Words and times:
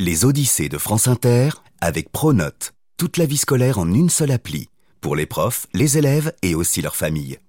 Les 0.00 0.24
Odyssées 0.24 0.68
de 0.68 0.78
France 0.78 1.08
Inter 1.08 1.48
avec 1.80 2.12
Pronote. 2.12 2.72
Toute 2.98 3.16
la 3.16 3.26
vie 3.26 3.36
scolaire 3.36 3.80
en 3.80 3.92
une 3.92 4.10
seule 4.10 4.30
appli. 4.30 4.68
Pour 5.00 5.16
les 5.16 5.26
profs, 5.26 5.66
les 5.74 5.98
élèves 5.98 6.32
et 6.42 6.54
aussi 6.54 6.80
leurs 6.82 6.94
familles. 6.94 7.40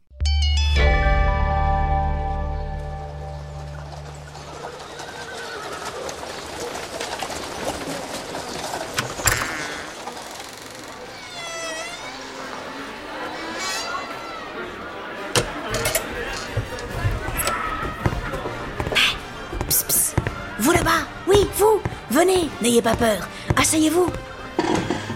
Venez, 22.20 22.50
n'ayez 22.62 22.82
pas 22.82 22.98
peur. 22.98 23.30
Asseyez-vous. 23.56 24.08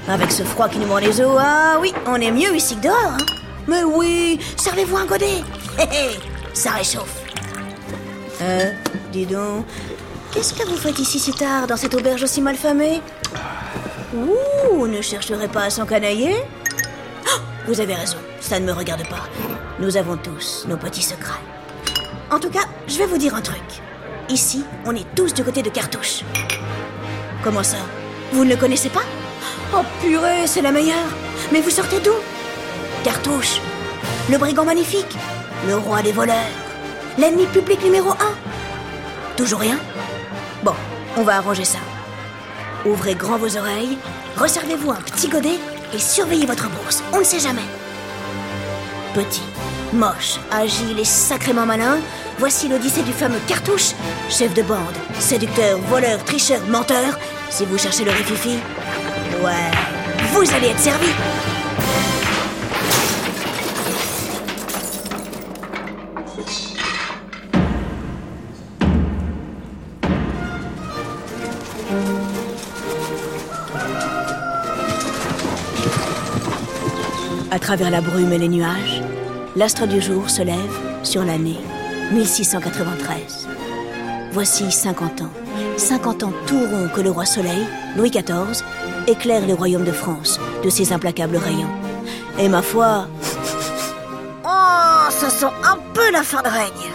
Avec 0.07 0.31
ce 0.31 0.41
froid 0.43 0.69
qui 0.69 0.79
nous 0.79 0.87
mord 0.87 1.01
les 1.01 1.19
os, 1.19 1.37
ah 1.37 1.75
oui, 1.81 1.93
on 2.07 2.15
est 2.15 2.31
mieux 2.31 2.55
ici 2.55 2.77
que 2.77 2.83
dehors. 2.83 2.95
hein. 2.95 3.17
Mais 3.67 3.83
oui, 3.83 4.39
servez-vous 4.55 4.95
un 4.95 5.05
godet. 5.05 5.43
Hé 5.77 5.83
hé, 5.83 6.09
ça 6.53 6.71
réchauffe. 6.71 7.13
Euh, 8.41 8.71
dis 9.11 9.25
donc, 9.25 9.65
qu'est-ce 10.31 10.53
que 10.53 10.65
vous 10.65 10.77
faites 10.77 10.97
ici 10.97 11.19
si 11.19 11.33
tard 11.33 11.67
dans 11.67 11.75
cette 11.75 11.93
auberge 11.93 12.23
aussi 12.23 12.41
mal 12.41 12.55
famée 12.55 13.01
Ouh, 14.15 14.87
ne 14.87 15.01
chercherez 15.01 15.49
pas 15.49 15.63
à 15.63 15.69
s'encanailler 15.69 16.35
Oh, 17.25 17.39
Vous 17.67 17.81
avez 17.81 17.95
raison, 17.95 18.17
ça 18.39 18.61
ne 18.61 18.65
me 18.65 18.71
regarde 18.71 19.05
pas. 19.09 19.27
Nous 19.77 19.97
avons 19.97 20.15
tous 20.15 20.65
nos 20.69 20.77
petits 20.77 21.03
secrets. 21.03 21.41
En 22.31 22.39
tout 22.39 22.49
cas, 22.49 22.63
je 22.87 22.97
vais 22.97 23.07
vous 23.07 23.17
dire 23.17 23.35
un 23.35 23.41
truc. 23.41 23.61
Ici, 24.29 24.63
on 24.85 24.95
est 24.95 25.05
tous 25.15 25.33
du 25.33 25.43
côté 25.43 25.61
de 25.61 25.69
Cartouche. 25.69 26.21
Comment 27.43 27.63
ça? 27.63 27.77
Vous 28.31 28.45
ne 28.45 28.51
le 28.51 28.55
connaissez 28.55 28.89
pas? 28.89 29.03
Oh 29.75 29.81
purée, 30.01 30.47
c'est 30.47 30.61
la 30.61 30.71
meilleure 30.71 31.09
Mais 31.51 31.59
vous 31.59 31.69
sortez 31.69 31.99
d'où? 31.99 32.13
Cartouche, 33.03 33.59
le 34.31 34.37
brigand 34.37 34.63
magnifique, 34.63 35.17
le 35.67 35.75
roi 35.75 36.01
des 36.01 36.13
voleurs, 36.13 36.35
l'ennemi 37.17 37.45
public 37.47 37.83
numéro 37.83 38.11
un. 38.11 39.35
Toujours 39.35 39.59
rien? 39.59 39.77
Bon, 40.63 40.73
on 41.17 41.23
va 41.23 41.37
arranger 41.37 41.65
ça. 41.65 41.79
Ouvrez 42.85 43.15
grand 43.15 43.37
vos 43.37 43.57
oreilles, 43.57 43.97
resservez-vous 44.37 44.91
un 44.91 45.01
petit 45.01 45.27
godet 45.27 45.59
et 45.93 45.99
surveillez 45.99 46.45
votre 46.45 46.69
bourse. 46.69 47.03
On 47.11 47.19
ne 47.19 47.23
sait 47.25 47.39
jamais. 47.39 47.61
Petit, 49.13 49.43
moche, 49.91 50.37
agile 50.49 50.97
et 50.97 51.05
sacrément 51.05 51.65
malin, 51.65 51.97
voici 52.39 52.69
l'odyssée 52.69 53.03
du 53.03 53.11
fameux 53.11 53.39
Cartouche, 53.47 53.91
chef 54.29 54.53
de 54.53 54.61
bande, 54.61 54.79
séducteur, 55.19 55.77
voleur, 55.89 56.23
tricheur, 56.23 56.61
menteur. 56.67 57.19
Si 57.49 57.65
vous 57.65 57.77
cherchez 57.77 58.03
le 58.03 58.11
rififi, 58.11 58.57
ouais, 59.43 59.71
vous 60.33 60.53
allez 60.53 60.67
être 60.67 60.79
servi. 60.79 61.07
À 77.51 77.59
travers 77.59 77.91
la 77.91 78.01
brume 78.01 78.33
et 78.33 78.39
les 78.39 78.47
nuages, 78.47 79.01
l'astre 79.55 79.85
du 79.85 80.01
jour 80.01 80.29
se 80.29 80.41
lève 80.41 80.57
sur 81.03 81.23
l'année 81.23 81.59
1693. 82.11 83.47
Voici 84.31 84.71
50 84.71 85.21
ans. 85.21 85.42
50 85.77 86.23
ans 86.23 86.33
tout 86.47 86.59
ronds 86.59 86.89
que 86.93 87.01
le 87.01 87.11
roi 87.11 87.25
Soleil, 87.25 87.65
Louis 87.95 88.11
XIV, 88.11 88.63
éclaire 89.07 89.45
les 89.45 89.53
royaumes 89.53 89.85
de 89.85 89.91
France 89.91 90.39
de 90.63 90.69
ses 90.69 90.93
implacables 90.93 91.37
rayons. 91.37 91.69
Et 92.39 92.49
ma 92.49 92.61
foi... 92.61 93.07
Oh, 94.45 95.09
ça 95.09 95.29
sent 95.29 95.53
un 95.63 95.77
peu 95.93 96.11
la 96.11 96.23
fin 96.23 96.41
de 96.41 96.47
règne. 96.47 96.91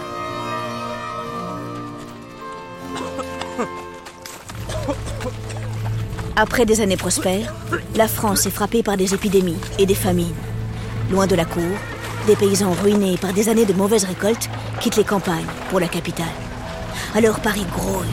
Après 6.35 6.65
des 6.65 6.79
années 6.79 6.97
prospères, 6.97 7.53
la 7.95 8.07
France 8.07 8.45
est 8.45 8.51
frappée 8.51 8.81
par 8.81 8.95
des 8.95 9.13
épidémies 9.13 9.57
et 9.77 9.85
des 9.85 9.95
famines. 9.95 10.33
Loin 11.11 11.27
de 11.27 11.35
la 11.35 11.43
cour, 11.43 11.63
des 12.27 12.35
paysans 12.35 12.71
ruinés 12.81 13.17
par 13.17 13.33
des 13.33 13.49
années 13.49 13.65
de 13.65 13.73
mauvaises 13.73 14.05
récoltes 14.05 14.49
quittent 14.79 14.95
les 14.95 15.03
campagnes 15.03 15.45
pour 15.69 15.79
la 15.79 15.87
capitale. 15.87 16.25
Alors 17.13 17.39
Paris 17.39 17.65
grouille. 17.73 18.07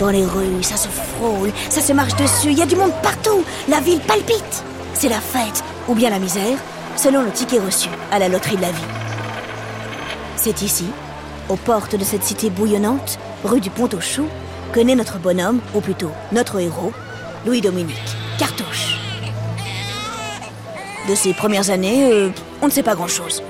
Dans 0.00 0.08
les 0.08 0.24
rues, 0.24 0.62
ça 0.62 0.78
se 0.78 0.88
frôle, 0.88 1.52
ça 1.68 1.82
se 1.82 1.92
marche 1.92 2.16
dessus, 2.16 2.52
il 2.52 2.58
y 2.58 2.62
a 2.62 2.66
du 2.66 2.74
monde 2.74 2.94
partout, 3.02 3.44
la 3.68 3.80
ville 3.80 4.00
palpite. 4.00 4.64
C'est 4.94 5.10
la 5.10 5.20
fête, 5.20 5.62
ou 5.88 5.94
bien 5.94 6.08
la 6.08 6.18
misère, 6.18 6.56
selon 6.96 7.20
le 7.20 7.30
ticket 7.30 7.58
reçu 7.58 7.90
à 8.10 8.18
la 8.18 8.30
loterie 8.30 8.56
de 8.56 8.62
la 8.62 8.70
vie. 8.70 8.80
C'est 10.36 10.62
ici, 10.62 10.86
aux 11.50 11.56
portes 11.56 11.96
de 11.96 12.02
cette 12.02 12.24
cité 12.24 12.48
bouillonnante, 12.48 13.18
rue 13.44 13.60
du 13.60 13.68
Pont-aux-Choux, 13.68 14.28
que 14.72 14.80
naît 14.80 14.94
notre 14.94 15.18
bonhomme, 15.18 15.60
ou 15.74 15.82
plutôt 15.82 16.12
notre 16.32 16.58
héros, 16.60 16.94
Louis-Dominique, 17.44 18.16
Cartouche. 18.38 18.96
De 21.10 21.14
ses 21.14 21.34
premières 21.34 21.68
années, 21.68 22.10
euh, 22.10 22.30
on 22.62 22.68
ne 22.68 22.72
sait 22.72 22.82
pas 22.82 22.94
grand-chose. 22.94 23.42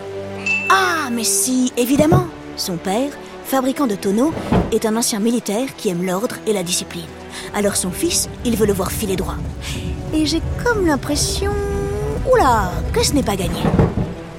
Ah, 0.69 1.11
mais 1.13 1.25
si, 1.25 1.73
évidemment 1.77 2.27
Son 2.57 2.77
père, 2.77 3.13
fabricant 3.51 3.89
de 3.89 3.97
tonneaux, 3.97 4.33
est 4.71 4.87
un 4.87 4.95
ancien 4.95 5.19
militaire 5.19 5.75
qui 5.77 5.89
aime 5.89 6.07
l'ordre 6.07 6.37
et 6.47 6.53
la 6.53 6.63
discipline. 6.63 7.09
Alors 7.53 7.75
son 7.75 7.91
fils, 7.91 8.29
il 8.45 8.55
veut 8.55 8.67
le 8.67 8.73
voir 8.73 8.93
filer 8.93 9.17
droit. 9.17 9.35
Et 10.15 10.25
j'ai 10.25 10.41
comme 10.65 10.87
l'impression... 10.87 11.51
Oula, 12.31 12.71
que 12.93 13.05
ce 13.05 13.13
n'est 13.13 13.25
pas 13.25 13.35
gagné. 13.35 13.63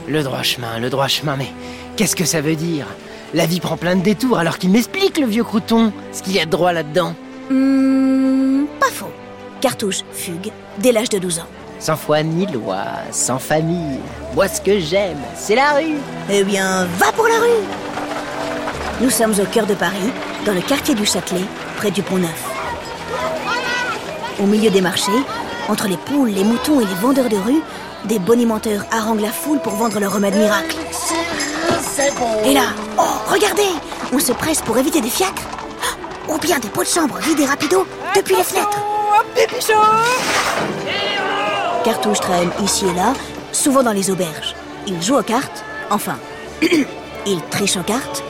Le 0.07 0.23
droit 0.23 0.43
chemin, 0.43 0.79
le 0.79 0.89
droit 0.89 1.09
chemin, 1.09 1.35
mais 1.35 1.49
qu'est-ce 1.97 2.15
que 2.15 2.23
ça 2.23 2.39
veut 2.39 2.55
dire? 2.55 2.85
La 3.33 3.45
vie 3.45 3.59
prend 3.59 3.75
plein 3.75 3.97
de 3.97 4.01
détours 4.01 4.37
alors 4.37 4.57
qu'il 4.57 4.69
m'explique, 4.69 5.17
le 5.17 5.27
vieux 5.27 5.43
crouton, 5.43 5.91
ce 6.13 6.23
qu'il 6.23 6.33
y 6.33 6.39
a 6.39 6.45
de 6.45 6.51
droit 6.51 6.71
là-dedans. 6.71 7.13
Hmm, 7.49 8.63
pas 8.79 8.91
faux. 8.93 9.11
Cartouche 9.59 10.03
fugue 10.13 10.51
dès 10.77 10.93
l'âge 10.93 11.09
de 11.09 11.19
12 11.19 11.39
ans. 11.39 11.47
Sans 11.79 11.97
foi 11.97 12.23
ni 12.23 12.45
loi, 12.45 12.85
sans 13.11 13.39
famille. 13.39 13.99
Moi, 14.35 14.47
ce 14.47 14.61
que 14.61 14.79
j'aime, 14.79 15.19
c'est 15.35 15.55
la 15.55 15.73
rue. 15.73 15.97
Eh 16.29 16.43
bien, 16.45 16.85
va 16.97 17.11
pour 17.11 17.27
la 17.27 17.39
rue 17.39 17.90
Nous 19.01 19.09
sommes 19.09 19.33
au 19.39 19.45
cœur 19.45 19.65
de 19.65 19.73
Paris, 19.73 20.11
dans 20.45 20.53
le 20.53 20.61
quartier 20.61 20.93
du 20.93 21.07
Châtelet, 21.07 21.41
près 21.75 21.89
du 21.89 22.03
Pont 22.03 22.17
Neuf. 22.17 22.43
Au 24.39 24.45
milieu 24.45 24.69
des 24.69 24.81
marchés, 24.81 25.11
entre 25.67 25.87
les 25.87 25.97
poules, 25.97 26.29
les 26.29 26.43
moutons 26.43 26.79
et 26.79 26.85
les 26.85 26.93
vendeurs 26.93 27.27
de 27.27 27.35
rue, 27.35 27.61
des 28.05 28.19
bonimenteurs 28.19 28.85
haranguent 28.91 29.21
la 29.21 29.31
foule 29.31 29.59
pour 29.59 29.73
vendre 29.73 29.99
leur 29.99 30.13
remède 30.13 30.35
miracle. 30.35 30.77
Et 32.45 32.53
là, 32.53 32.65
oh, 32.99 33.01
regardez 33.27 33.69
On 34.13 34.19
se 34.19 34.33
presse 34.33 34.61
pour 34.61 34.77
éviter 34.77 35.01
des 35.01 35.09
fiacres 35.09 35.47
Ou 36.29 36.37
bien 36.37 36.59
des 36.59 36.69
pots 36.69 36.83
de 36.83 36.87
chambre 36.87 37.17
vidés 37.19 37.45
rapido 37.45 37.87
depuis 38.15 38.35
les 38.35 38.43
fenêtres 38.43 38.83
Cartouche 41.83 42.19
traîne 42.19 42.51
ici 42.63 42.85
et 42.85 42.93
là, 42.93 43.13
souvent 43.51 43.81
dans 43.81 43.93
les 43.93 44.11
auberges. 44.11 44.55
Il 44.85 45.01
joue 45.01 45.17
aux 45.17 45.23
cartes, 45.23 45.63
enfin, 45.89 46.17
il 46.61 47.41
triche 47.49 47.77
aux 47.77 47.83
cartes 47.83 48.23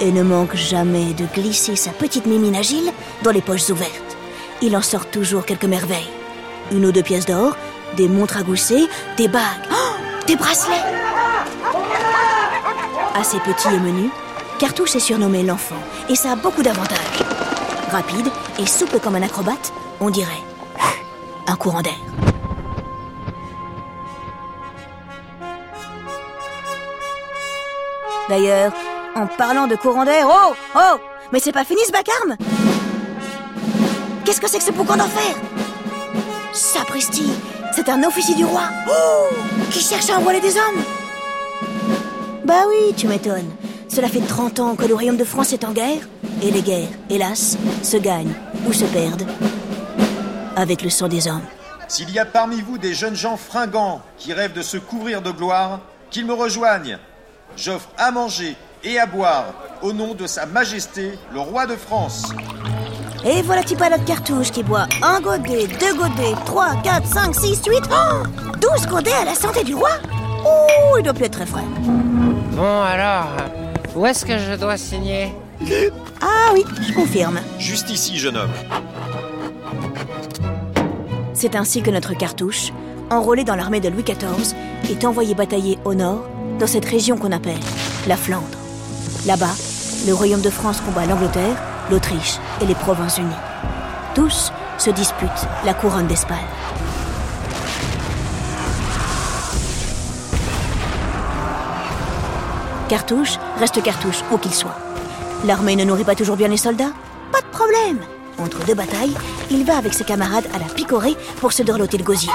et 0.00 0.12
ne 0.12 0.22
manque 0.22 0.54
jamais 0.54 1.12
de 1.14 1.24
glisser 1.34 1.76
sa 1.76 1.90
petite 1.90 2.26
mimine 2.26 2.56
agile 2.56 2.92
dans 3.22 3.30
les 3.30 3.42
poches 3.42 3.70
ouvertes. 3.70 4.16
Il 4.62 4.76
en 4.76 4.82
sort 4.82 5.06
toujours 5.06 5.44
quelques 5.44 5.64
merveilles. 5.64 6.10
Une 6.72 6.86
ou 6.86 6.92
deux 6.92 7.02
pièces 7.02 7.26
d'or, 7.26 7.56
des 7.96 8.08
montres 8.08 8.38
à 8.38 8.42
gousset, 8.42 8.86
des 9.16 9.28
bagues, 9.28 9.42
oh, 9.70 10.24
des 10.26 10.36
bracelets. 10.36 10.74
Assez 13.14 13.38
petit 13.38 13.68
et 13.68 13.78
menu, 13.78 14.10
Cartouche 14.58 14.96
est 14.96 15.00
surnommé 15.00 15.42
l'enfant 15.42 15.82
et 16.08 16.14
ça 16.14 16.32
a 16.32 16.36
beaucoup 16.36 16.62
d'avantages. 16.62 17.22
Rapide 17.90 18.28
et 18.58 18.66
souple 18.66 18.98
comme 18.98 19.16
un 19.16 19.22
acrobate, 19.22 19.72
on 20.00 20.10
dirait 20.10 20.42
un 21.46 21.56
courant 21.56 21.82
d'air. 21.82 21.92
D'ailleurs, 28.28 28.72
en 29.14 29.26
parlant 29.26 29.66
de 29.66 29.76
courant 29.76 30.04
d'air, 30.04 30.26
oh 30.28 30.54
Oh 30.74 30.98
Mais 31.32 31.40
c'est 31.40 31.52
pas 31.52 31.64
fini 31.64 31.80
ce 31.86 31.92
vacarme 31.92 32.36
Qu'est-ce 34.24 34.40
que 34.40 34.48
c'est 34.48 34.58
que 34.58 34.64
ce 34.64 34.72
boucan 34.72 34.96
d'enfer? 34.96 35.34
Sapristi 36.52 37.30
C'est 37.74 37.88
un 37.88 38.02
officier 38.04 38.34
du 38.34 38.44
roi 38.44 38.62
Oh 38.88 39.34
Qui 39.70 39.80
cherche 39.80 40.10
à 40.10 40.18
envoyer 40.18 40.40
des 40.40 40.56
hommes 40.56 40.82
Bah 42.44 42.64
oui, 42.68 42.94
tu 42.96 43.06
m'étonnes. 43.06 43.50
Cela 43.88 44.08
fait 44.08 44.20
30 44.20 44.60
ans 44.60 44.74
que 44.76 44.86
le 44.86 44.94
royaume 44.94 45.16
de 45.16 45.24
France 45.24 45.52
est 45.52 45.64
en 45.64 45.70
guerre, 45.70 46.08
et 46.42 46.50
les 46.50 46.62
guerres, 46.62 46.88
hélas, 47.08 47.56
se 47.82 47.96
gagnent 47.96 48.34
ou 48.66 48.72
se 48.72 48.84
perdent 48.86 49.26
avec 50.56 50.82
le 50.82 50.90
sang 50.90 51.08
des 51.08 51.28
hommes. 51.28 51.44
S'il 51.88 52.10
y 52.10 52.18
a 52.18 52.24
parmi 52.24 52.60
vous 52.60 52.78
des 52.78 52.94
jeunes 52.94 53.14
gens 53.14 53.36
fringants 53.36 54.00
qui 54.18 54.32
rêvent 54.32 54.52
de 54.52 54.62
se 54.62 54.76
couvrir 54.76 55.20
de 55.22 55.30
gloire, 55.30 55.80
qu'ils 56.10 56.26
me 56.26 56.32
rejoignent. 56.32 56.98
J'offre 57.56 57.88
à 57.98 58.10
manger 58.10 58.56
et 58.84 58.98
à 58.98 59.06
boire 59.06 59.54
au 59.82 59.92
nom 59.92 60.14
de 60.14 60.26
Sa 60.26 60.46
Majesté, 60.46 61.18
le 61.32 61.40
roi 61.40 61.66
de 61.66 61.76
France. 61.76 62.32
Et 63.24 63.42
voilà 63.42 63.62
petit 63.62 63.76
pas 63.76 63.88
notre 63.88 64.04
cartouche 64.04 64.50
qui 64.50 64.62
boit 64.62 64.86
un 65.02 65.20
godet, 65.20 65.66
deux 65.66 65.94
godets, 65.94 66.34
trois, 66.44 66.74
quatre, 66.82 67.06
cinq, 67.06 67.34
six, 67.34 67.60
huit, 67.66 67.82
oh, 67.90 68.22
douze 68.60 68.86
godets 68.86 69.12
à 69.12 69.24
la 69.24 69.34
santé 69.34 69.64
du 69.64 69.74
roi 69.74 69.90
Ouh, 70.44 70.98
il 70.98 71.02
doit 71.02 71.14
plus 71.14 71.24
être 71.24 71.38
très 71.38 71.46
frais. 71.46 71.64
Bon 72.52 72.82
alors, 72.82 73.28
où 73.96 74.04
est-ce 74.04 74.26
que 74.26 74.38
je 74.38 74.54
dois 74.56 74.76
signer? 74.76 75.34
Ah 76.20 76.50
oui, 76.52 76.64
je 76.86 76.92
confirme. 76.92 77.40
Juste 77.58 77.88
ici, 77.90 78.18
jeune 78.18 78.36
homme. 78.36 78.52
C'est 81.32 81.56
ainsi 81.56 81.82
que 81.82 81.90
notre 81.90 82.14
cartouche, 82.14 82.72
enrôlé 83.10 83.44
dans 83.44 83.56
l'armée 83.56 83.80
de 83.80 83.88
Louis 83.88 84.04
XIV, 84.04 84.54
est 84.90 85.04
envoyé 85.04 85.34
batailler 85.34 85.78
au 85.84 85.94
nord, 85.94 86.26
dans 86.58 86.66
cette 86.66 86.84
région 86.84 87.16
qu'on 87.16 87.32
appelle 87.32 87.60
la 88.06 88.16
Flandre. 88.16 88.63
Là-bas, 89.26 89.54
le 90.06 90.12
royaume 90.12 90.42
de 90.42 90.50
France 90.50 90.80
combat 90.80 91.06
l'Angleterre, 91.06 91.56
l'Autriche 91.90 92.38
et 92.60 92.66
les 92.66 92.74
Provinces-Unies. 92.74 93.30
Tous 94.14 94.52
se 94.78 94.90
disputent 94.90 95.48
la 95.64 95.74
couronne 95.74 96.06
d'Espagne. 96.06 96.36
Cartouche 102.88 103.38
reste 103.58 103.82
cartouche, 103.82 104.22
où 104.30 104.36
qu'il 104.36 104.54
soit. 104.54 104.76
L'armée 105.44 105.74
ne 105.74 105.84
nourrit 105.84 106.04
pas 106.04 106.14
toujours 106.14 106.36
bien 106.36 106.48
les 106.48 106.56
soldats? 106.56 106.92
Pas 107.32 107.40
de 107.40 107.46
problème 107.46 107.98
Entre 108.38 108.64
deux 108.66 108.74
batailles, 108.74 109.14
il 109.50 109.64
va 109.64 109.78
avec 109.78 109.94
ses 109.94 110.04
camarades 110.04 110.46
à 110.54 110.58
la 110.58 110.66
picorée 110.66 111.16
pour 111.40 111.52
se 111.52 111.62
dorloter 111.62 111.96
le 111.96 112.04
gosier. 112.04 112.30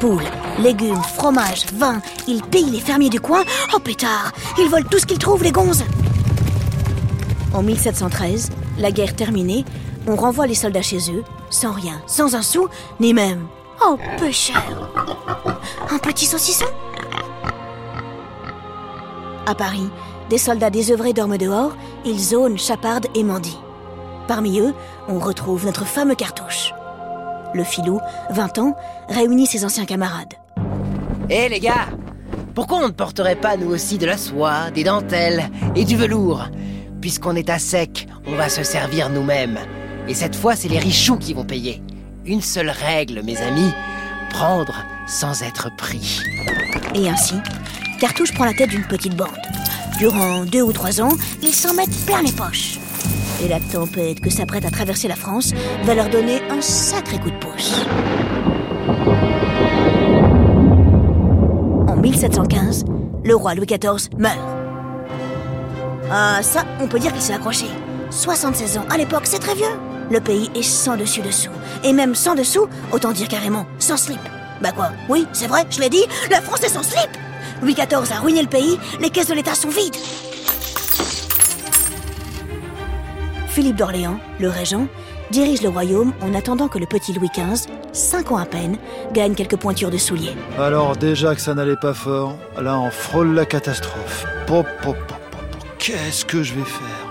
Poules, 0.00 0.24
légumes, 0.58 1.02
fromage, 1.02 1.66
vin, 1.74 2.00
il 2.26 2.42
pille 2.42 2.70
les 2.70 2.80
fermiers 2.80 3.10
du 3.10 3.20
coin. 3.20 3.44
Oh 3.74 3.78
pétard 3.78 4.32
Ils 4.58 4.68
volent 4.68 4.86
tout 4.90 4.98
ce 4.98 5.06
qu'ils 5.06 5.18
trouvent, 5.18 5.42
les 5.42 5.52
gonzes 5.52 5.84
En 7.54 7.62
1713, 7.62 8.50
la 8.78 8.90
guerre 8.90 9.14
terminée, 9.16 9.64
on 10.06 10.16
renvoie 10.16 10.46
les 10.46 10.54
soldats 10.54 10.82
chez 10.82 11.10
eux, 11.12 11.24
sans 11.50 11.72
rien, 11.72 12.00
sans 12.06 12.34
un 12.34 12.42
sou, 12.42 12.68
ni 13.00 13.14
même... 13.14 13.46
Oh, 13.84 13.96
peu 14.18 14.30
cher 14.32 14.62
Un 15.90 15.98
petit 15.98 16.26
saucisson? 16.26 16.66
À 19.46 19.54
Paris, 19.54 19.88
des 20.28 20.38
soldats 20.38 20.70
désœuvrés 20.70 21.12
dorment 21.12 21.38
dehors, 21.38 21.72
ils 22.04 22.18
zonent, 22.18 22.58
chapardent 22.58 23.06
et 23.14 23.22
mendient. 23.22 23.62
Parmi 24.26 24.60
eux, 24.60 24.74
on 25.08 25.18
retrouve 25.18 25.64
notre 25.64 25.86
fameux 25.86 26.14
cartouche. 26.14 26.74
Le 27.54 27.64
filou, 27.64 27.98
20 28.30 28.58
ans, 28.58 28.76
réunit 29.08 29.46
ses 29.46 29.64
anciens 29.64 29.86
camarades. 29.86 30.34
Hé 31.30 31.50
les 31.50 31.60
gars 31.60 31.88
Pourquoi 32.54 32.78
on 32.78 32.88
ne 32.88 32.92
porterait 32.92 33.36
pas 33.36 33.58
nous 33.58 33.70
aussi 33.70 33.98
de 33.98 34.06
la 34.06 34.16
soie, 34.16 34.70
des 34.70 34.82
dentelles 34.82 35.50
et 35.76 35.84
du 35.84 35.94
velours 35.94 36.48
Puisqu'on 37.02 37.36
est 37.36 37.50
à 37.50 37.58
sec, 37.58 38.08
on 38.26 38.34
va 38.34 38.48
se 38.48 38.62
servir 38.62 39.10
nous-mêmes. 39.10 39.58
Et 40.08 40.14
cette 40.14 40.34
fois, 40.34 40.56
c'est 40.56 40.68
les 40.68 40.78
richoux 40.78 41.18
qui 41.18 41.34
vont 41.34 41.44
payer. 41.44 41.82
Une 42.24 42.40
seule 42.40 42.70
règle, 42.70 43.22
mes 43.22 43.36
amis, 43.42 43.70
prendre 44.30 44.72
sans 45.06 45.42
être 45.42 45.68
pris. 45.76 46.22
Et 46.94 47.10
ainsi, 47.10 47.34
Cartouche 48.00 48.32
prend 48.32 48.46
la 48.46 48.54
tête 48.54 48.70
d'une 48.70 48.86
petite 48.86 49.14
bande. 49.14 49.28
Durant 49.98 50.46
deux 50.46 50.62
ou 50.62 50.72
trois 50.72 51.02
ans, 51.02 51.12
ils 51.42 51.54
s'en 51.54 51.74
mettent 51.74 52.06
plein 52.06 52.22
les 52.22 52.32
poches. 52.32 52.78
Et 53.44 53.48
la 53.48 53.60
tempête 53.60 54.20
que 54.20 54.30
s'apprête 54.30 54.64
à 54.64 54.70
traverser 54.70 55.08
la 55.08 55.16
France 55.16 55.52
va 55.84 55.94
leur 55.94 56.08
donner 56.08 56.40
un 56.48 56.62
sacré 56.62 57.18
coup 57.18 57.30
de 57.30 57.38
pouce. 57.38 57.84
1715, 62.18 62.84
le 63.22 63.36
roi 63.36 63.54
Louis 63.54 63.66
XIV 63.66 64.10
meurt. 64.18 64.36
Ah, 66.10 66.40
ça, 66.42 66.64
on 66.80 66.88
peut 66.88 66.98
dire 66.98 67.12
qu'il 67.12 67.22
s'est 67.22 67.34
accroché. 67.34 67.66
76 68.10 68.78
ans, 68.78 68.84
à 68.90 68.96
l'époque, 68.96 69.22
c'est 69.22 69.38
très 69.38 69.54
vieux. 69.54 69.78
Le 70.10 70.18
pays 70.20 70.50
est 70.56 70.64
sans 70.64 70.96
dessus 70.96 71.20
dessous. 71.20 71.52
Et 71.84 71.92
même 71.92 72.16
sans 72.16 72.34
dessous, 72.34 72.66
autant 72.90 73.12
dire 73.12 73.28
carrément, 73.28 73.66
sans 73.78 73.96
slip. 73.96 74.18
Bah 74.60 74.72
quoi 74.72 74.90
Oui, 75.08 75.28
c'est 75.32 75.46
vrai, 75.46 75.64
je 75.70 75.80
l'ai 75.80 75.90
dit, 75.90 76.04
la 76.28 76.40
France 76.40 76.64
est 76.64 76.70
sans 76.70 76.82
slip 76.82 77.08
Louis 77.62 77.74
XIV 77.74 78.12
a 78.12 78.18
ruiné 78.18 78.42
le 78.42 78.48
pays, 78.48 78.80
les 78.98 79.10
caisses 79.10 79.28
de 79.28 79.34
l'État 79.34 79.54
sont 79.54 79.68
vides. 79.68 79.94
Philippe 83.46 83.76
d'Orléans, 83.76 84.18
le 84.40 84.48
régent, 84.48 84.88
dirige 85.30 85.62
le 85.62 85.68
royaume 85.68 86.12
en 86.20 86.34
attendant 86.34 86.68
que 86.68 86.78
le 86.78 86.86
petit 86.86 87.12
Louis 87.12 87.30
XV, 87.34 87.70
cinq 87.92 88.32
ans 88.32 88.36
à 88.36 88.46
peine, 88.46 88.76
gagne 89.12 89.34
quelques 89.34 89.56
pointures 89.56 89.90
de 89.90 89.98
souliers. 89.98 90.36
Alors 90.58 90.96
déjà 90.96 91.34
que 91.34 91.40
ça 91.40 91.54
n'allait 91.54 91.76
pas 91.76 91.94
fort, 91.94 92.36
là 92.60 92.78
on 92.78 92.90
frôle 92.90 93.34
la 93.34 93.46
catastrophe. 93.46 94.24
Pop, 94.46 94.66
pop, 94.82 94.96
pop, 95.06 95.18
pop, 95.30 95.40
Qu'est-ce 95.78 96.24
que 96.24 96.42
je 96.42 96.54
vais 96.54 96.64
faire? 96.64 97.08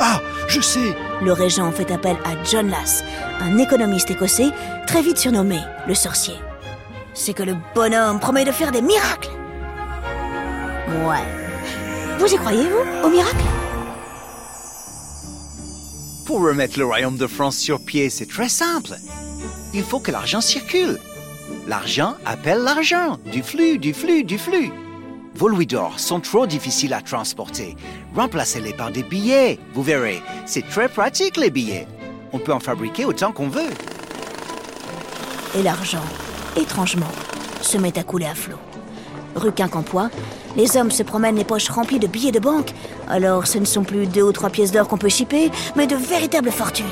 Ah, 0.00 0.20
je 0.48 0.60
sais 0.60 0.94
Le 1.22 1.32
régent 1.32 1.70
fait 1.72 1.90
appel 1.90 2.16
à 2.24 2.42
John 2.44 2.68
Lass, 2.68 3.04
un 3.40 3.58
économiste 3.58 4.10
écossais 4.10 4.50
très 4.86 5.02
vite 5.02 5.18
surnommé 5.18 5.58
le 5.86 5.94
sorcier. 5.94 6.34
C'est 7.14 7.32
que 7.32 7.42
le 7.42 7.56
bonhomme 7.74 8.20
promet 8.20 8.44
de 8.44 8.52
faire 8.52 8.70
des 8.70 8.82
miracles. 8.82 9.30
Ouais. 11.06 11.24
Vous 12.18 12.32
y 12.32 12.36
croyez, 12.36 12.64
vous, 12.64 13.06
au 13.06 13.10
miracle? 13.10 13.44
Pour 16.28 16.42
remettre 16.42 16.78
le 16.78 16.84
royaume 16.84 17.16
de 17.16 17.26
France 17.26 17.56
sur 17.56 17.80
pied, 17.80 18.10
c'est 18.10 18.28
très 18.28 18.50
simple. 18.50 18.90
Il 19.72 19.82
faut 19.82 19.98
que 19.98 20.10
l'argent 20.10 20.42
circule. 20.42 20.98
L'argent 21.66 22.16
appelle 22.26 22.58
l'argent. 22.58 23.16
Du 23.32 23.42
flux, 23.42 23.78
du 23.78 23.94
flux, 23.94 24.24
du 24.24 24.36
flux. 24.36 24.70
Vos 25.34 25.48
louis 25.48 25.64
d'or 25.66 25.98
sont 25.98 26.20
trop 26.20 26.46
difficiles 26.46 26.92
à 26.92 27.00
transporter. 27.00 27.76
Remplacez-les 28.14 28.74
par 28.74 28.90
des 28.90 29.04
billets. 29.04 29.58
Vous 29.72 29.82
verrez, 29.82 30.20
c'est 30.44 30.68
très 30.68 30.90
pratique 30.90 31.38
les 31.38 31.48
billets. 31.48 31.88
On 32.34 32.38
peut 32.38 32.52
en 32.52 32.60
fabriquer 32.60 33.06
autant 33.06 33.32
qu'on 33.32 33.48
veut. 33.48 33.72
Et 35.58 35.62
l'argent, 35.62 36.04
étrangement, 36.56 37.06
se 37.62 37.78
met 37.78 37.98
à 37.98 38.02
couler 38.02 38.26
à 38.26 38.34
flot. 38.34 38.58
Rue 39.34 39.52
Quincampoix, 39.52 40.10
les 40.56 40.76
hommes 40.76 40.90
se 40.90 41.02
promènent 41.02 41.36
les 41.36 41.44
poches 41.44 41.68
remplies 41.68 41.98
de 41.98 42.06
billets 42.06 42.32
de 42.32 42.38
banque. 42.38 42.72
Alors 43.08 43.46
ce 43.46 43.58
ne 43.58 43.64
sont 43.64 43.84
plus 43.84 44.06
deux 44.06 44.22
ou 44.22 44.32
trois 44.32 44.50
pièces 44.50 44.72
d'or 44.72 44.88
qu'on 44.88 44.98
peut 44.98 45.08
chipper, 45.08 45.50
mais 45.76 45.86
de 45.86 45.96
véritables 45.96 46.50
fortunes. 46.50 46.86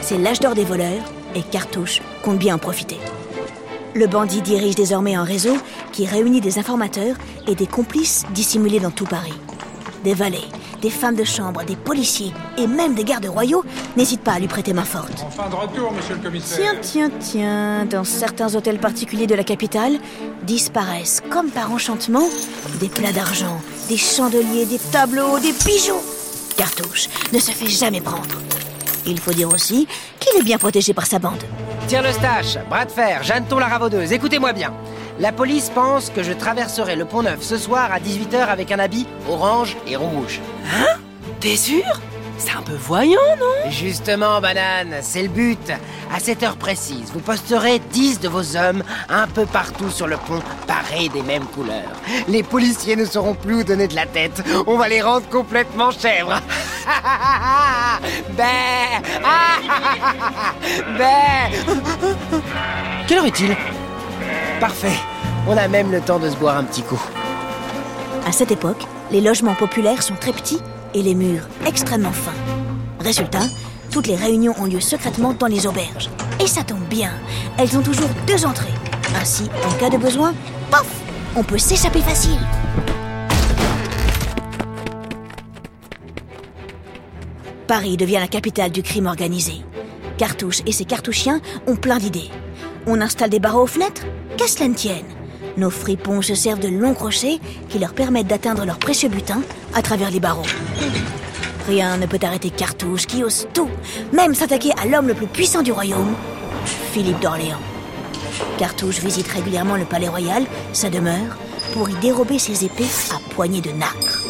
C'est 0.00 0.18
l'âge 0.18 0.40
d'or 0.40 0.54
des 0.54 0.64
voleurs, 0.64 1.02
et 1.34 1.42
Cartouche 1.42 2.00
compte 2.22 2.38
bien 2.38 2.54
en 2.54 2.58
profiter. 2.58 2.98
Le 3.94 4.06
bandit 4.06 4.42
dirige 4.42 4.74
désormais 4.74 5.14
un 5.14 5.24
réseau 5.24 5.56
qui 5.92 6.06
réunit 6.06 6.40
des 6.40 6.58
informateurs 6.58 7.16
et 7.46 7.54
des 7.54 7.66
complices 7.66 8.24
dissimulés 8.30 8.80
dans 8.80 8.90
tout 8.90 9.06
Paris. 9.06 9.32
Des 10.04 10.14
valets, 10.14 10.38
des 10.80 10.90
femmes 10.90 11.16
de 11.16 11.24
chambre, 11.24 11.64
des 11.64 11.76
policiers 11.76 12.32
et 12.58 12.66
même 12.66 12.94
des 12.94 13.04
gardes 13.04 13.26
royaux 13.26 13.64
n'hésitent 13.96 14.22
pas 14.22 14.32
à 14.32 14.38
lui 14.38 14.48
prêter 14.48 14.72
main 14.72 14.84
forte. 14.84 15.24
En 15.24 15.30
fin 15.30 15.48
de 15.48 15.54
retour, 15.54 15.92
monsieur 15.92 16.14
le 16.14 16.20
commissaire. 16.20 16.74
Tiens, 16.80 16.80
tiens, 16.80 17.10
tiens, 17.18 17.84
dans 17.84 18.04
certains 18.04 18.54
hôtels 18.54 18.78
particuliers 18.78 19.26
de 19.26 19.34
la 19.34 19.44
capitale, 19.44 19.98
disparaissent 20.42 21.22
comme 21.30 21.50
par 21.50 21.72
enchantement 21.72 22.28
des 22.80 22.88
plats 22.88 23.12
d'argent, 23.12 23.60
des 23.88 23.96
chandeliers, 23.96 24.66
des 24.66 24.78
tableaux, 24.78 25.38
des 25.38 25.52
bijoux. 25.52 26.02
Cartouche 26.56 27.08
ne 27.32 27.38
se 27.38 27.50
fait 27.50 27.68
jamais 27.68 28.00
prendre. 28.00 28.40
Il 29.06 29.20
faut 29.20 29.32
dire 29.32 29.48
aussi 29.48 29.86
qu'il 30.18 30.40
est 30.40 30.44
bien 30.44 30.58
protégé 30.58 30.92
par 30.92 31.06
sa 31.06 31.18
bande. 31.18 31.42
Tire 31.86 32.02
le 32.02 32.12
stache, 32.12 32.58
bras 32.68 32.84
de 32.84 32.90
fer, 32.90 33.22
Jeanneton 33.22 33.58
la 33.58 33.68
ravaudeuse, 33.68 34.12
écoutez-moi 34.12 34.52
bien. 34.52 34.72
La 35.18 35.32
police 35.32 35.70
pense 35.70 36.10
que 36.10 36.22
je 36.22 36.32
traverserai 36.32 36.94
le 36.94 37.06
pont 37.06 37.22
Neuf 37.22 37.42
ce 37.42 37.56
soir 37.56 37.90
à 37.90 37.98
18h 37.98 38.36
avec 38.48 38.70
un 38.70 38.78
habit 38.78 39.06
orange 39.26 39.76
et 39.86 39.96
rouge. 39.96 40.40
Hein? 40.66 40.98
T'es 41.40 41.56
sûr? 41.56 41.84
C'est 42.36 42.54
un 42.54 42.60
peu 42.60 42.74
voyant, 42.74 43.18
non? 43.40 43.70
Justement, 43.70 44.42
banane, 44.42 44.96
c'est 45.00 45.22
le 45.22 45.28
but. 45.28 45.72
À 46.14 46.20
cette 46.20 46.42
heure 46.42 46.58
précise, 46.58 47.10
vous 47.14 47.20
posterez 47.20 47.78
10 47.78 48.20
de 48.20 48.28
vos 48.28 48.56
hommes 48.56 48.82
un 49.08 49.26
peu 49.26 49.46
partout 49.46 49.88
sur 49.88 50.06
le 50.06 50.18
pont, 50.18 50.42
parés 50.66 51.08
des 51.08 51.22
mêmes 51.22 51.46
couleurs. 51.46 51.92
Les 52.28 52.42
policiers 52.42 52.94
ne 52.94 53.06
sauront 53.06 53.34
plus 53.34 53.54
où 53.54 53.64
donner 53.64 53.88
de 53.88 53.94
la 53.94 54.04
tête. 54.04 54.44
On 54.66 54.76
va 54.76 54.88
les 54.88 55.00
rendre 55.00 55.26
complètement 55.30 55.90
chèvres. 55.90 56.42
ben 58.36 59.02
Ben 60.98 61.50
Quelle 63.08 63.18
heure 63.18 63.26
est-il? 63.26 63.56
Parfait. 64.60 64.96
On 65.46 65.56
a 65.56 65.68
même 65.68 65.92
le 65.92 66.00
temps 66.00 66.18
de 66.18 66.30
se 66.30 66.36
boire 66.36 66.56
un 66.56 66.64
petit 66.64 66.82
coup. 66.82 67.00
À 68.26 68.32
cette 68.32 68.50
époque, 68.50 68.82
les 69.10 69.20
logements 69.20 69.54
populaires 69.54 70.02
sont 70.02 70.14
très 70.14 70.32
petits 70.32 70.60
et 70.94 71.02
les 71.02 71.14
murs 71.14 71.46
extrêmement 71.66 72.12
fins. 72.12 72.32
Résultat, 73.00 73.42
toutes 73.92 74.06
les 74.06 74.16
réunions 74.16 74.54
ont 74.58 74.64
lieu 74.64 74.80
secrètement 74.80 75.34
dans 75.34 75.46
les 75.46 75.66
auberges. 75.66 76.08
Et 76.42 76.46
ça 76.46 76.62
tombe 76.62 76.84
bien, 76.88 77.10
elles 77.58 77.76
ont 77.76 77.82
toujours 77.82 78.08
deux 78.26 78.46
entrées. 78.46 78.72
Ainsi, 79.20 79.50
en 79.68 79.72
cas 79.78 79.90
de 79.90 79.98
besoin, 79.98 80.34
paf, 80.70 80.86
on 81.36 81.42
peut 81.42 81.58
s'échapper 81.58 82.00
facile. 82.00 82.40
Paris 87.66 87.96
devient 87.96 88.18
la 88.20 88.28
capitale 88.28 88.70
du 88.70 88.82
crime 88.82 89.06
organisé. 89.06 89.52
Cartouche 90.16 90.62
et 90.66 90.72
ses 90.72 90.86
cartouchiens 90.86 91.40
ont 91.66 91.76
plein 91.76 91.98
d'idées. 91.98 92.30
On 92.86 93.00
installe 93.02 93.30
des 93.30 93.40
barreaux 93.40 93.64
aux 93.64 93.66
fenêtres 93.66 94.06
Qu'à 94.36 94.46
cela 94.48 94.68
ne 94.68 94.74
tienne. 94.74 95.06
Nos 95.56 95.70
fripons 95.70 96.20
se 96.20 96.34
servent 96.34 96.60
de 96.60 96.68
longs 96.68 96.94
crochets 96.94 97.38
qui 97.68 97.78
leur 97.78 97.94
permettent 97.94 98.26
d'atteindre 98.26 98.66
leur 98.66 98.78
précieux 98.78 99.08
butin 99.08 99.40
à 99.74 99.80
travers 99.80 100.10
les 100.10 100.20
barreaux. 100.20 100.44
Rien 101.66 101.96
ne 101.96 102.06
peut 102.06 102.18
arrêter 102.22 102.50
Cartouche 102.50 103.06
qui 103.06 103.24
ose 103.24 103.48
tout, 103.54 103.70
même 104.12 104.34
s'attaquer 104.34 104.72
à 104.80 104.86
l'homme 104.86 105.08
le 105.08 105.14
plus 105.14 105.26
puissant 105.26 105.62
du 105.62 105.72
royaume, 105.72 106.14
Philippe 106.92 107.20
d'Orléans. 107.20 107.60
Cartouche 108.58 109.00
visite 109.00 109.28
régulièrement 109.28 109.76
le 109.76 109.86
palais 109.86 110.08
royal, 110.08 110.44
sa 110.72 110.90
demeure, 110.90 111.38
pour 111.72 111.88
y 111.88 111.94
dérober 111.94 112.38
ses 112.38 112.64
épées 112.64 112.84
à 113.10 113.34
poignées 113.34 113.62
de 113.62 113.70
nacre. 113.70 114.22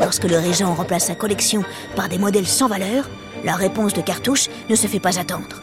Lorsque 0.00 0.24
le 0.24 0.38
régent 0.38 0.74
remplace 0.74 1.06
sa 1.06 1.14
collection 1.14 1.62
par 1.94 2.08
des 2.08 2.18
modèles 2.18 2.46
sans 2.46 2.68
valeur, 2.68 3.08
la 3.44 3.54
réponse 3.54 3.94
de 3.94 4.00
Cartouche 4.00 4.48
ne 4.68 4.74
se 4.74 4.88
fait 4.88 5.00
pas 5.00 5.18
attendre. 5.18 5.62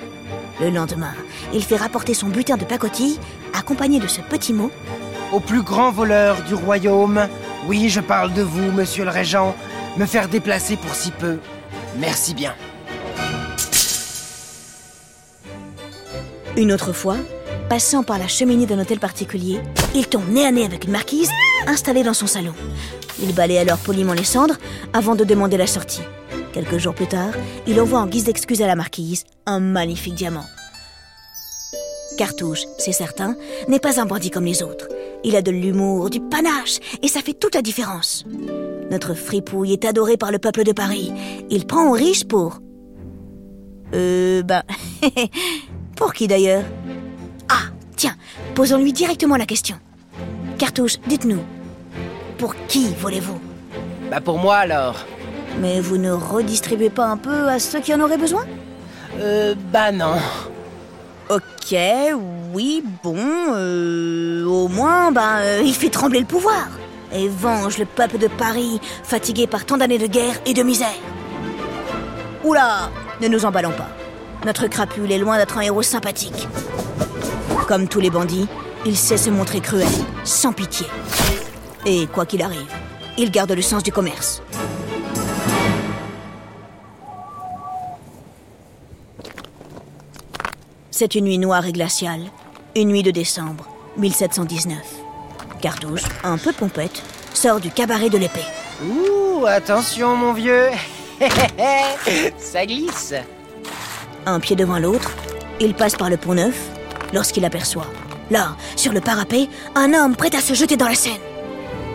Le 0.59 0.69
lendemain, 0.69 1.13
il 1.53 1.63
fait 1.63 1.75
rapporter 1.75 2.13
son 2.13 2.27
butin 2.27 2.57
de 2.57 2.65
pacotille, 2.65 3.19
accompagné 3.53 3.99
de 3.99 4.07
ce 4.07 4.21
petit 4.21 4.53
mot 4.53 4.71
Au 5.31 5.39
plus 5.39 5.63
grand 5.63 5.91
voleur 5.91 6.43
du 6.43 6.53
royaume, 6.53 7.27
oui, 7.67 7.89
je 7.89 7.99
parle 8.01 8.33
de 8.33 8.43
vous, 8.43 8.71
monsieur 8.71 9.03
le 9.03 9.09
régent, 9.09 9.55
me 9.97 10.05
faire 10.05 10.27
déplacer 10.27 10.75
pour 10.75 10.93
si 10.93 11.11
peu. 11.11 11.39
Merci 11.97 12.33
bien. 12.33 12.53
Une 16.55 16.71
autre 16.71 16.93
fois, 16.93 17.17
passant 17.67 18.03
par 18.03 18.19
la 18.19 18.27
cheminée 18.27 18.67
d'un 18.67 18.79
hôtel 18.79 18.99
particulier, 18.99 19.59
il 19.95 20.07
tombe 20.07 20.29
nez 20.29 20.45
à 20.45 20.51
nez 20.51 20.65
avec 20.65 20.85
une 20.85 20.91
marquise 20.91 21.31
installée 21.65 22.03
dans 22.03 22.13
son 22.13 22.27
salon. 22.27 22.53
Il 23.19 23.33
balaye 23.33 23.57
alors 23.57 23.79
poliment 23.79 24.13
les 24.13 24.23
cendres 24.23 24.57
avant 24.93 25.15
de 25.15 25.23
demander 25.23 25.57
la 25.57 25.67
sortie. 25.67 26.01
Quelques 26.53 26.77
jours 26.77 26.93
plus 26.93 27.07
tard, 27.07 27.33
il 27.65 27.81
envoie 27.81 27.99
en 27.99 28.05
guise 28.05 28.25
d'excuse 28.25 28.61
à 28.61 28.67
la 28.67 28.75
marquise 28.75 29.23
un 29.47 29.59
magnifique 29.59 30.13
diamant. 30.13 30.45
Cartouche, 32.15 32.65
c'est 32.77 32.91
certain, 32.91 33.35
n'est 33.67 33.79
pas 33.79 33.99
un 33.99 34.05
bandit 34.05 34.29
comme 34.29 34.45
les 34.45 34.61
autres. 34.61 34.87
Il 35.23 35.35
a 35.35 35.41
de 35.41 35.49
l'humour, 35.49 36.11
du 36.11 36.19
panache, 36.19 36.77
et 37.01 37.07
ça 37.07 37.21
fait 37.21 37.33
toute 37.33 37.55
la 37.55 37.63
différence. 37.63 38.23
Notre 38.91 39.15
fripouille 39.15 39.73
est 39.73 39.83
adoré 39.83 40.15
par 40.15 40.31
le 40.31 40.37
peuple 40.37 40.63
de 40.63 40.73
Paris. 40.73 41.11
Il 41.49 41.65
prend 41.65 41.87
aux 41.89 41.93
riches 41.93 42.25
pour... 42.25 42.59
Euh, 43.95 44.43
ben... 44.43 44.61
pour 45.95 46.13
qui 46.13 46.27
d'ailleurs? 46.27 46.65
Ah, 47.49 47.71
tiens, 47.95 48.15
posons-lui 48.53 48.93
directement 48.93 49.37
la 49.37 49.47
question. 49.47 49.77
Cartouche, 50.59 50.99
dites-nous, 51.07 51.41
pour 52.37 52.55
qui 52.67 52.93
volez-vous 52.99 53.39
Bah 54.11 54.21
pour 54.21 54.37
moi 54.37 54.57
alors. 54.57 55.03
Mais 55.59 55.79
vous 55.79 55.97
ne 55.97 56.11
redistribuez 56.11 56.89
pas 56.89 57.05
un 57.05 57.17
peu 57.17 57.47
à 57.47 57.59
ceux 57.59 57.79
qui 57.79 57.93
en 57.93 57.99
auraient 57.99 58.17
besoin? 58.17 58.43
Euh, 59.19 59.55
bah 59.71 59.91
non. 59.91 60.15
Ok, 61.29 61.75
oui, 62.53 62.83
bon, 63.03 63.15
euh, 63.17 64.45
au 64.45 64.67
moins, 64.67 65.11
ben, 65.11 65.37
euh, 65.37 65.61
il 65.63 65.73
fait 65.73 65.89
trembler 65.89 66.19
le 66.19 66.25
pouvoir 66.25 66.67
et 67.13 67.27
venge 67.27 67.77
le 67.77 67.85
peuple 67.85 68.17
de 68.17 68.27
Paris, 68.27 68.81
fatigué 69.03 69.47
par 69.47 69.65
tant 69.65 69.77
d'années 69.77 69.99
de 69.99 70.07
guerre 70.07 70.35
et 70.45 70.53
de 70.53 70.63
misère. 70.63 70.89
Oula, 72.43 72.89
ne 73.21 73.27
nous 73.27 73.45
emballons 73.45 73.71
pas. 73.71 73.89
Notre 74.45 74.67
crapule 74.67 75.11
est 75.11 75.17
loin 75.17 75.37
d'être 75.37 75.57
un 75.57 75.61
héros 75.61 75.83
sympathique. 75.83 76.47
Comme 77.67 77.87
tous 77.87 78.01
les 78.01 78.09
bandits, 78.09 78.47
il 78.85 78.97
sait 78.97 79.17
se 79.17 79.29
montrer 79.29 79.61
cruel, 79.61 79.87
sans 80.25 80.51
pitié. 80.51 80.85
Et 81.85 82.07
quoi 82.07 82.25
qu'il 82.25 82.41
arrive, 82.41 82.67
il 83.17 83.31
garde 83.31 83.51
le 83.51 83.61
sens 83.61 83.83
du 83.83 83.91
commerce. 83.91 84.41
C'est 90.95 91.15
une 91.15 91.25
nuit 91.25 91.39
noire 91.39 91.65
et 91.65 91.71
glaciale, 91.71 92.21
une 92.75 92.89
nuit 92.89 93.01
de 93.01 93.09
décembre 93.09 93.67
1719. 93.97 94.77
Cartouche, 95.59 96.03
un 96.23 96.37
peu 96.37 96.53
pompette, 96.53 97.01
sort 97.33 97.59
du 97.59 97.71
cabaret 97.71 98.11
de 98.11 98.19
l'épée. 98.19 98.45
Ouh, 98.85 99.43
attention 99.47 100.15
mon 100.15 100.33
vieux. 100.33 100.67
Ça 102.37 102.67
glisse. 102.67 103.15
Un 104.27 104.39
pied 104.39 104.55
devant 104.55 104.77
l'autre, 104.77 105.11
il 105.59 105.73
passe 105.73 105.95
par 105.95 106.11
le 106.11 106.17
pont 106.17 106.35
neuf 106.35 106.69
lorsqu'il 107.11 107.43
aperçoit, 107.43 107.87
là, 108.29 108.55
sur 108.75 108.93
le 108.93 109.01
parapet, 109.01 109.49
un 109.73 109.95
homme 109.95 110.15
prêt 110.15 110.35
à 110.35 110.41
se 110.41 110.53
jeter 110.53 110.77
dans 110.77 110.87
la 110.87 110.93
Seine. 110.93 111.13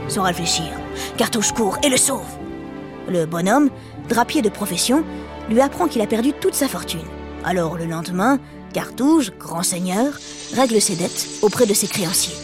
Sans 0.09 0.25
réfléchir, 0.25 0.73
Cartouche 1.17 1.52
court 1.52 1.78
et 1.85 1.88
le 1.88 1.99
sauve. 1.99 2.26
Le 3.09 3.26
bonhomme, 3.26 3.71
drapier 4.09 4.43
de 4.43 4.49
profession, 4.49 5.05
lui 5.49 5.61
apprend 5.61 5.87
qu'il 5.87 6.02
a 6.02 6.09
perdu 6.09 6.33
toute 6.33 6.55
sa 6.55 6.67
fortune. 6.67 7.07
Alors 7.45 7.78
le 7.78 7.87
lendemain, 7.87 8.40
Cartouche, 8.72 9.30
grand 9.38 9.62
seigneur, 9.62 10.12
règle 10.54 10.80
ses 10.80 10.96
dettes 10.96 11.26
auprès 11.42 11.66
de 11.66 11.75
ses 11.75 11.87
créanciers. 11.87 12.37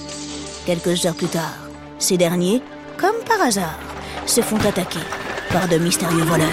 Quelques 0.66 1.04
heures 1.04 1.14
plus 1.14 1.28
tard, 1.28 1.54
ces 1.98 2.16
derniers, 2.16 2.62
comme 2.96 3.16
par 3.28 3.40
hasard, 3.42 3.78
se 4.26 4.40
font 4.40 4.58
attaquer 4.58 5.00
par 5.50 5.68
de 5.68 5.76
mystérieux 5.76 6.24
voleurs. 6.24 6.48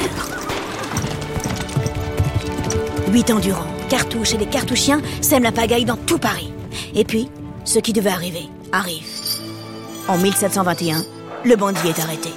Huit 3.09 3.31
ans 3.31 3.39
durant, 3.39 3.65
Cartouche 3.89 4.33
et 4.33 4.37
les 4.37 4.45
cartouchiens 4.45 5.01
sèment 5.21 5.43
la 5.43 5.51
pagaille 5.51 5.85
dans 5.85 5.97
tout 5.97 6.17
Paris. 6.17 6.51
Et 6.95 7.03
puis, 7.03 7.29
ce 7.65 7.79
qui 7.79 7.93
devait 7.93 8.09
arriver 8.09 8.47
arrive. 8.71 9.05
En 10.07 10.17
1721, 10.17 11.03
le 11.43 11.55
bandit 11.55 11.89
est 11.89 11.99
arrêté. 11.99 12.29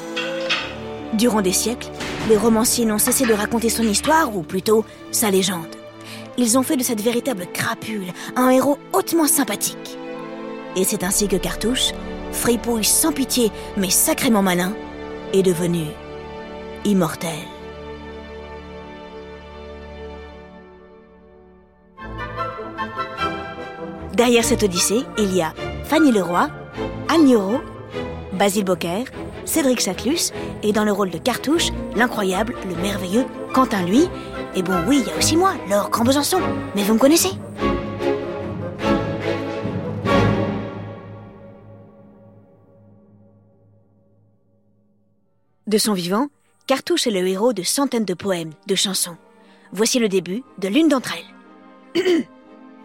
Durant 1.13 1.43
des 1.43 1.53
siècles, 1.53 1.91
les 2.29 2.37
romanciers 2.37 2.87
n'ont 2.87 2.99
cessé 2.99 3.25
de 3.25 3.35
raconter 3.35 3.69
son 3.69 3.85
histoire, 3.85 4.37
ou 4.37 4.43
plutôt 4.43 4.85
sa 5.13 5.31
légende. 5.31 5.77
Ils 6.37 6.59
ont 6.59 6.63
fait 6.63 6.77
de 6.77 6.83
cette 6.83 7.01
véritable 7.01 7.47
crapule 7.53 8.13
un 8.35 8.51
héros 8.51 8.79
hautement 8.93 9.27
sympathique. 9.27 9.99
Et 10.77 10.85
c'est 10.85 11.05
ainsi 11.05 11.29
que 11.29 11.37
Cartouche, 11.37 11.93
fripouille 12.33 12.85
sans 12.85 13.13
pitié 13.13 13.53
mais 13.77 13.91
sacrément 13.91 14.43
malin, 14.43 14.73
est 15.33 15.43
devenu 15.43 15.85
immortel. 16.85 17.31
Derrière 24.15 24.45
cette 24.45 24.63
odyssée, 24.63 25.03
il 25.19 25.35
y 25.35 25.43
a 25.43 25.53
Fanny 25.85 26.13
Leroy, 26.13 26.49
Anne 27.09 27.25
Niro, 27.25 27.61
Basile 28.33 28.65
Bocquer, 28.65 29.05
Cédric 29.45 29.81
Chaclus 29.81 30.31
et 30.63 30.73
dans 30.73 30.85
le 30.85 30.93
rôle 30.93 31.11
de 31.11 31.19
Cartouche, 31.19 31.71
l'incroyable, 31.97 32.55
le 32.69 32.81
merveilleux 32.81 33.25
Quentin 33.53 33.85
lui. 33.85 34.09
Et 34.57 34.63
bon, 34.63 34.85
oui, 34.87 35.03
il 35.03 35.09
y 35.09 35.11
a 35.11 35.17
aussi 35.17 35.37
moi, 35.37 35.55
Laure 35.69 35.91
Grand 35.91 36.05
Besançon. 36.05 36.41
Mais 36.77 36.85
vous 36.85 36.95
me 36.95 36.99
connaissez 36.99 37.31
De 45.67 45.79
son 45.79 45.93
vivant, 45.93 46.29
Cartouche 46.69 47.07
est 47.09 47.11
le 47.11 47.27
héros 47.27 47.53
de 47.53 47.63
centaines 47.63 48.05
de 48.05 48.15
poèmes, 48.15 48.53
de 48.69 48.75
chansons. 48.77 49.17
Voici 49.73 49.99
le 49.99 50.09
début 50.09 50.45
de 50.59 50.69
l'une 50.69 50.89
d'entre 50.89 51.15
elles. 51.97 52.27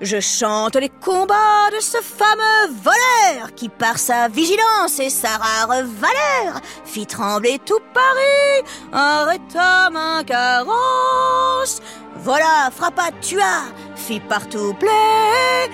Je 0.02 0.22
chante 0.22 0.76
les 0.78 0.88
combats 0.88 1.70
de 1.76 1.82
ce 1.82 1.98
fameux 1.98 2.74
voleur 2.82 3.54
qui, 3.54 3.68
par 3.68 3.98
sa 3.98 4.30
vigilance 4.30 4.98
et 5.00 5.10
sa 5.10 5.36
rare 5.38 5.68
valeur, 5.68 6.62
fit 6.86 7.06
trembler 7.06 7.60
tout 7.66 7.82
Paris, 7.94 8.66
arrêta 8.94 9.90
main 9.90 10.24
carrosse. 10.24 11.82
Voilà, 12.16 12.72
frappa, 12.72 13.12
tua, 13.22 13.64
fit 13.96 14.22
partout 14.22 14.74
plaie. 14.80 15.70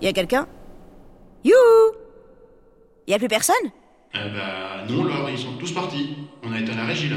Y 0.00 0.06
a 0.06 0.12
quelqu'un? 0.12 0.46
Youhou 1.44 1.94
Y 3.06 3.14
a 3.14 3.18
plus 3.18 3.28
personne? 3.28 3.56
Eh 4.14 4.18
ben 4.18 4.86
non, 4.88 5.04
Laure, 5.04 5.30
ils 5.30 5.38
sont 5.38 5.56
tous 5.58 5.72
partis. 5.72 6.16
On 6.42 6.52
a 6.52 6.60
été 6.60 6.72
à 6.72 6.76
la 6.76 6.84
régie 6.86 7.08
là. 7.08 7.16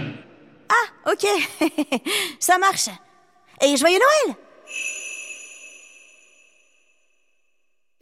Ah, 0.69 1.11
ok. 1.11 1.25
Ça 2.39 2.57
marche. 2.57 2.89
Et 3.61 3.75
joyeux 3.77 3.99
Noël 3.99 4.35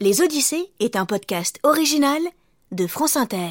Les 0.00 0.22
Odyssées 0.22 0.72
est 0.80 0.96
un 0.96 1.06
podcast 1.06 1.58
original 1.62 2.20
de 2.72 2.86
France 2.86 3.16
Inter. 3.16 3.50